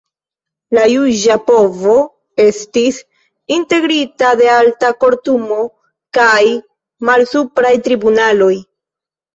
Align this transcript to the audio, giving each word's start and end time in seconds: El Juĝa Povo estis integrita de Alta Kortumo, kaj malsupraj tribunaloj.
El 0.75 0.79
Juĝa 0.93 1.35
Povo 1.49 1.97
estis 2.45 2.99
integrita 3.59 4.33
de 4.41 4.51
Alta 4.57 4.93
Kortumo, 5.05 5.61
kaj 6.21 6.43
malsupraj 7.13 7.77
tribunaloj. 7.89 8.53